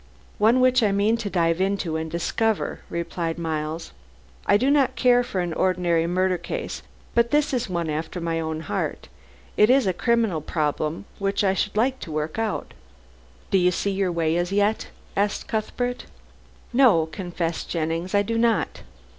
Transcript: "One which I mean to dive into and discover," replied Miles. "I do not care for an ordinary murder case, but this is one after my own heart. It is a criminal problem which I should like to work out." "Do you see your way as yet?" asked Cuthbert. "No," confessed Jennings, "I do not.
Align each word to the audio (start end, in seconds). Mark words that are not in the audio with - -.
"One 0.39 0.61
which 0.61 0.81
I 0.81 0.91
mean 0.91 1.15
to 1.17 1.29
dive 1.29 1.61
into 1.61 1.95
and 1.95 2.09
discover," 2.09 2.79
replied 2.89 3.37
Miles. 3.37 3.91
"I 4.47 4.57
do 4.57 4.71
not 4.71 4.95
care 4.95 5.21
for 5.21 5.41
an 5.41 5.53
ordinary 5.53 6.07
murder 6.07 6.39
case, 6.39 6.81
but 7.13 7.29
this 7.29 7.53
is 7.53 7.69
one 7.69 7.87
after 7.87 8.19
my 8.19 8.39
own 8.39 8.61
heart. 8.61 9.09
It 9.57 9.69
is 9.69 9.85
a 9.85 9.93
criminal 9.93 10.41
problem 10.41 11.05
which 11.19 11.43
I 11.43 11.53
should 11.53 11.77
like 11.77 11.99
to 11.99 12.11
work 12.11 12.39
out." 12.39 12.73
"Do 13.51 13.59
you 13.59 13.69
see 13.69 13.91
your 13.91 14.11
way 14.11 14.37
as 14.37 14.51
yet?" 14.51 14.87
asked 15.15 15.47
Cuthbert. 15.47 16.07
"No," 16.73 17.05
confessed 17.05 17.69
Jennings, 17.69 18.15
"I 18.15 18.23
do 18.23 18.39
not. 18.39 18.81